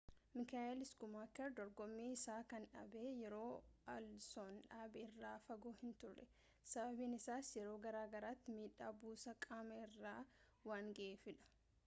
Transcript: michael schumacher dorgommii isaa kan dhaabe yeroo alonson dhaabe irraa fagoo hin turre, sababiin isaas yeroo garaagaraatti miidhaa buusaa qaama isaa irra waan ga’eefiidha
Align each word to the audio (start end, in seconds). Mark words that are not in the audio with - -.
michael 0.35 0.79
schumacher 0.91 1.49
dorgommii 1.57 2.05
isaa 2.13 2.37
kan 2.53 2.63
dhaabe 2.69 3.01
yeroo 3.17 3.51
alonson 3.95 4.55
dhaabe 4.71 5.03
irraa 5.09 5.33
fagoo 5.49 5.73
hin 5.81 5.93
turre, 6.03 6.25
sababiin 6.71 7.15
isaas 7.19 7.51
yeroo 7.59 7.75
garaagaraatti 7.85 8.55
miidhaa 8.57 8.91
buusaa 9.03 9.35
qaama 9.47 9.77
isaa 9.77 9.85
irra 9.99 10.15
waan 10.73 10.91
ga’eefiidha 11.01 11.77